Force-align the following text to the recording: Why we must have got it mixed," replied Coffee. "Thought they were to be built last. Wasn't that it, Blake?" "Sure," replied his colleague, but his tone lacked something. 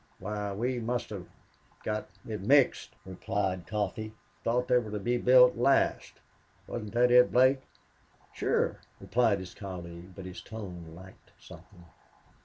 Why 0.17 0.51
we 0.53 0.79
must 0.79 1.11
have 1.11 1.27
got 1.83 2.09
it 2.27 2.41
mixed," 2.41 2.95
replied 3.05 3.67
Coffee. 3.67 4.13
"Thought 4.43 4.67
they 4.67 4.79
were 4.79 4.89
to 4.89 4.99
be 4.99 5.19
built 5.19 5.57
last. 5.57 6.13
Wasn't 6.65 6.93
that 6.93 7.11
it, 7.11 7.31
Blake?" 7.31 7.59
"Sure," 8.33 8.79
replied 8.99 9.37
his 9.37 9.53
colleague, 9.53 10.15
but 10.15 10.25
his 10.25 10.41
tone 10.41 10.95
lacked 10.95 11.33
something. 11.37 11.85